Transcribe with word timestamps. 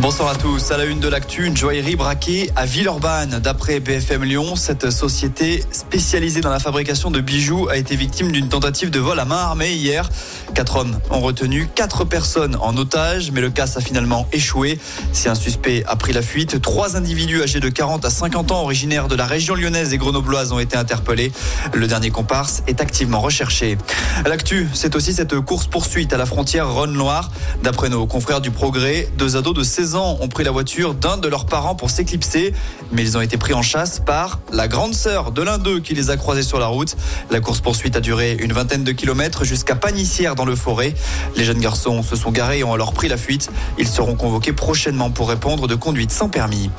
Bonsoir 0.00 0.30
à 0.30 0.34
tous. 0.34 0.70
À 0.70 0.78
la 0.78 0.86
une 0.86 0.98
de 0.98 1.08
l'actu, 1.08 1.44
une 1.44 1.54
joaillerie 1.54 1.94
braquée 1.94 2.50
à 2.56 2.64
Villeurbanne. 2.64 3.38
D'après 3.38 3.80
BFM 3.80 4.24
Lyon, 4.24 4.56
cette 4.56 4.88
société 4.88 5.62
spécialisée 5.72 6.40
dans 6.40 6.48
la 6.48 6.58
fabrication 6.58 7.10
de 7.10 7.20
bijoux 7.20 7.68
a 7.68 7.76
été 7.76 7.96
victime 7.96 8.32
d'une 8.32 8.48
tentative 8.48 8.88
de 8.88 8.98
vol 8.98 9.20
à 9.20 9.26
main 9.26 9.36
armée 9.36 9.72
hier. 9.72 10.08
Quatre 10.54 10.76
hommes 10.76 10.98
ont 11.10 11.20
retenu 11.20 11.68
quatre 11.74 12.04
personnes 12.04 12.56
en 12.62 12.74
otage, 12.78 13.30
mais 13.30 13.42
le 13.42 13.50
casse 13.50 13.76
a 13.76 13.82
finalement 13.82 14.26
échoué. 14.32 14.78
Si 15.12 15.28
un 15.28 15.34
suspect 15.34 15.84
a 15.86 15.96
pris 15.96 16.14
la 16.14 16.22
fuite, 16.22 16.62
trois 16.62 16.96
individus 16.96 17.42
âgés 17.42 17.60
de 17.60 17.68
40 17.68 18.02
à 18.06 18.10
50 18.10 18.52
ans 18.52 18.62
originaires 18.62 19.06
de 19.06 19.16
la 19.16 19.26
région 19.26 19.54
lyonnaise 19.54 19.92
et 19.92 19.98
grenobloise 19.98 20.52
ont 20.52 20.60
été 20.60 20.78
interpellés. 20.78 21.30
Le 21.74 21.86
dernier 21.86 22.10
comparse 22.10 22.62
est 22.66 22.80
activement 22.80 23.20
recherché. 23.20 23.76
L'actu, 24.24 24.66
c'est 24.72 24.96
aussi 24.96 25.12
cette 25.12 25.38
course-poursuite 25.38 26.14
à 26.14 26.16
la 26.16 26.24
frontière 26.24 26.72
Rhône-Loire. 26.72 27.30
D'après 27.62 27.90
nos 27.90 28.06
confrères 28.06 28.40
du 28.40 28.50
Progrès, 28.50 29.06
deux 29.18 29.36
ados 29.36 29.54
de 29.54 29.62
16 29.62 29.89
ans 29.96 30.18
ont 30.20 30.28
pris 30.28 30.44
la 30.44 30.50
voiture 30.50 30.94
d'un 30.94 31.16
de 31.16 31.28
leurs 31.28 31.46
parents 31.46 31.74
pour 31.74 31.90
s'éclipser, 31.90 32.52
mais 32.92 33.02
ils 33.02 33.16
ont 33.16 33.20
été 33.20 33.36
pris 33.36 33.54
en 33.54 33.62
chasse 33.62 34.00
par 34.00 34.40
la 34.52 34.68
grande 34.68 34.94
sœur 34.94 35.32
de 35.32 35.42
l'un 35.42 35.58
d'eux 35.58 35.80
qui 35.80 35.94
les 35.94 36.10
a 36.10 36.16
croisés 36.16 36.42
sur 36.42 36.58
la 36.58 36.66
route. 36.66 36.96
La 37.30 37.40
course-poursuite 37.40 37.96
a 37.96 38.00
duré 38.00 38.36
une 38.40 38.52
vingtaine 38.52 38.84
de 38.84 38.92
kilomètres 38.92 39.44
jusqu'à 39.44 39.74
Panissière 39.74 40.34
dans 40.34 40.44
le 40.44 40.56
forêt. 40.56 40.94
Les 41.36 41.44
jeunes 41.44 41.60
garçons 41.60 42.02
se 42.02 42.16
sont 42.16 42.30
garés 42.30 42.60
et 42.60 42.64
ont 42.64 42.74
alors 42.74 42.92
pris 42.92 43.08
la 43.08 43.16
fuite. 43.16 43.50
Ils 43.78 43.88
seront 43.88 44.14
convoqués 44.14 44.52
prochainement 44.52 45.10
pour 45.10 45.28
répondre 45.28 45.66
de 45.66 45.74
conduite 45.74 46.12
sans 46.12 46.28
permis. 46.28 46.70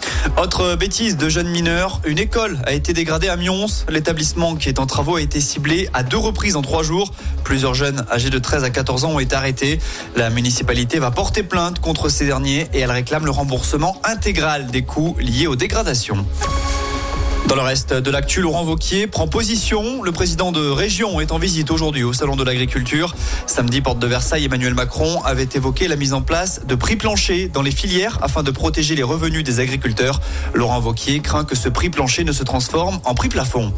Autre 0.42 0.76
bêtise 0.76 1.18
de 1.18 1.30
jeunes 1.30 1.50
mineurs, 1.50 2.02
une 2.06 2.20
école 2.20 2.60
a 2.66 2.74
été 2.74 2.94
dégradée 2.94 3.30
à 3.30 3.36
Mions. 3.36 3.68
L'établissement 3.90 4.56
qui 4.56 4.70
est 4.70 4.80
en 4.80 4.86
travaux 4.86 5.16
a 5.16 5.22
été 5.22 5.42
ciblé 5.42 5.90
à 5.94 6.04
deux 6.04 6.18
reprises 6.18 6.56
en 6.56 6.62
trois 6.62 6.84
jours. 6.84 7.12
Plusieurs 7.44 7.74
jeunes 7.74 8.06
âgés 8.12 8.30
de 8.30 8.40
13 8.40 8.64
à 8.64 8.70
14 8.70 9.06
ans 9.06 9.12
ont 9.12 9.20
été 9.20 9.36
arrêtés. 9.36 9.80
La 10.16 10.30
municipalité 10.30 11.00
va 11.00 11.12
porter 11.12 11.44
plainte 11.44 11.80
contre 11.80 12.10
ces 12.10 12.26
derniers 12.26 12.68
et 12.74 12.80
elle 12.80 12.91
réclame 12.92 13.26
le 13.26 13.32
remboursement 13.32 13.98
intégral 14.04 14.68
des 14.68 14.84
coûts 14.84 15.16
liés 15.20 15.48
aux 15.48 15.56
dégradations. 15.56 16.26
Dans 17.48 17.56
le 17.58 17.64
reste 17.64 17.94
de 17.94 18.10
l'actu, 18.10 18.40
Laurent 18.40 18.64
Vauquier 18.64 19.08
prend 19.08 19.28
position. 19.28 20.04
Le 20.04 20.14
président 20.14 20.54
de 20.54 20.70
région 20.70 21.20
est 21.20 21.34
en 21.34 21.38
visite 21.38 21.70
aujourd'hui 21.70 22.04
au 22.04 22.14
Salon 22.14 22.38
de 22.38 22.46
l'Agriculture. 22.46 23.14
Samedi, 23.46 23.82
porte 23.82 24.00
de 24.00 24.08
Versailles, 24.08 24.46
Emmanuel 24.46 24.74
Macron 24.74 25.22
avait 25.24 25.50
évoqué 25.54 25.90
la 25.90 25.98
mise 25.98 26.14
en 26.14 26.22
place 26.22 26.62
de 26.66 26.76
prix 26.76 26.96
planchers 26.96 27.50
dans 27.50 27.62
les 27.62 27.72
filières 27.72 28.20
afin 28.22 28.42
de 28.42 28.52
protéger 28.52 28.96
les 28.96 29.04
revenus 29.04 29.44
des 29.44 29.60
agriculteurs. 29.60 30.22
Laurent 30.54 30.80
Vauquier 30.80 31.20
craint 31.20 31.44
que 31.44 31.56
ce 31.56 31.68
prix 31.68 31.90
plancher 31.90 32.24
ne 32.24 32.32
se 32.32 32.44
transforme 32.44 33.00
en 33.04 33.16
prix 33.16 33.28
plafond. 33.28 33.74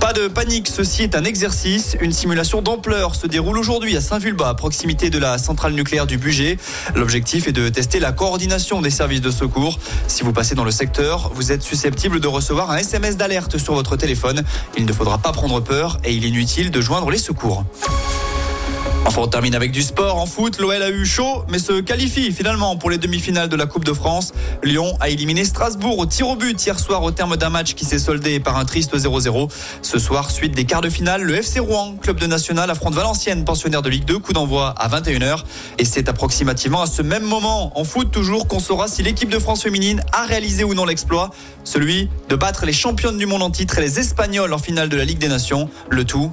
Pas 0.00 0.12
de 0.12 0.28
panique, 0.28 0.68
ceci 0.68 1.02
est 1.02 1.14
un 1.14 1.24
exercice. 1.24 1.96
Une 2.02 2.12
simulation 2.12 2.60
d'ampleur 2.60 3.14
se 3.14 3.26
déroule 3.26 3.56
aujourd'hui 3.56 3.96
à 3.96 4.02
Saint-Vulbas, 4.02 4.50
à 4.50 4.54
proximité 4.54 5.08
de 5.08 5.18
la 5.18 5.38
centrale 5.38 5.72
nucléaire 5.72 6.06
du 6.06 6.18
budget. 6.18 6.58
L'objectif 6.94 7.48
est 7.48 7.52
de 7.52 7.70
tester 7.70 8.00
la 8.00 8.12
coordination 8.12 8.82
des 8.82 8.90
services 8.90 9.22
de 9.22 9.30
secours. 9.30 9.78
Si 10.08 10.24
vous 10.24 10.32
passez 10.34 10.54
dans 10.54 10.64
le 10.64 10.70
secteur, 10.70 11.30
vous 11.34 11.52
êtes 11.52 11.62
susceptible 11.62 12.20
de 12.20 12.28
recevoir 12.28 12.70
un 12.70 12.76
D'alerte 13.04 13.58
sur 13.58 13.74
votre 13.74 13.96
téléphone. 13.96 14.42
Il 14.78 14.86
ne 14.86 14.92
faudra 14.94 15.18
pas 15.18 15.30
prendre 15.30 15.60
peur 15.60 15.98
et 16.04 16.14
il 16.14 16.24
est 16.24 16.28
inutile 16.28 16.70
de 16.70 16.80
joindre 16.80 17.10
les 17.10 17.18
secours. 17.18 17.62
Enfin, 19.06 19.20
on 19.20 19.26
termine 19.28 19.54
avec 19.54 19.70
du 19.70 19.82
sport. 19.82 20.16
En 20.16 20.26
foot, 20.26 20.58
l'OL 20.58 20.82
a 20.82 20.88
eu 20.88 21.04
chaud, 21.04 21.44
mais 21.48 21.58
se 21.58 21.80
qualifie 21.80 22.32
finalement 22.32 22.76
pour 22.76 22.88
les 22.88 22.96
demi-finales 22.96 23.48
de 23.48 23.56
la 23.56 23.66
Coupe 23.66 23.84
de 23.84 23.92
France. 23.92 24.32
Lyon 24.62 24.96
a 24.98 25.10
éliminé 25.10 25.44
Strasbourg 25.44 25.98
au 25.98 26.06
tir 26.06 26.26
au 26.26 26.36
but 26.36 26.64
hier 26.64 26.80
soir 26.80 27.02
au 27.02 27.10
terme 27.10 27.36
d'un 27.36 27.50
match 27.50 27.74
qui 27.74 27.84
s'est 27.84 27.98
soldé 27.98 28.40
par 28.40 28.56
un 28.56 28.64
triste 28.64 28.96
0-0. 28.96 29.50
Ce 29.82 29.98
soir, 29.98 30.30
suite 30.30 30.54
des 30.54 30.64
quarts 30.64 30.80
de 30.80 30.88
finale, 30.88 31.22
le 31.22 31.34
FC 31.36 31.60
Rouen, 31.60 31.96
club 32.00 32.18
de 32.18 32.26
national, 32.26 32.70
affronte 32.70 32.94
Valenciennes, 32.94 33.44
pensionnaire 33.44 33.82
de 33.82 33.90
Ligue 33.90 34.06
2, 34.06 34.18
coup 34.18 34.32
d'envoi 34.32 34.70
à 34.70 34.88
21h. 34.88 35.44
Et 35.78 35.84
c'est 35.84 36.08
approximativement 36.08 36.80
à 36.80 36.86
ce 36.86 37.02
même 37.02 37.24
moment, 37.24 37.78
en 37.78 37.84
foot 37.84 38.10
toujours, 38.10 38.48
qu'on 38.48 38.60
saura 38.60 38.88
si 38.88 39.02
l'équipe 39.02 39.28
de 39.28 39.38
France 39.38 39.62
féminine 39.62 40.02
a 40.12 40.24
réalisé 40.24 40.64
ou 40.64 40.72
non 40.72 40.86
l'exploit, 40.86 41.30
celui 41.62 42.08
de 42.30 42.36
battre 42.36 42.64
les 42.64 42.72
championnes 42.72 43.18
du 43.18 43.26
monde 43.26 43.42
en 43.42 43.50
titre 43.50 43.78
et 43.78 43.82
les 43.82 44.00
Espagnols 44.00 44.52
en 44.52 44.58
finale 44.58 44.88
de 44.88 44.96
la 44.96 45.04
Ligue 45.04 45.18
des 45.18 45.28
Nations. 45.28 45.68
Le 45.90 46.04
tout 46.04 46.32